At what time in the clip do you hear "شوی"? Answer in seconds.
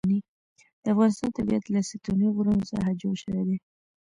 3.23-3.43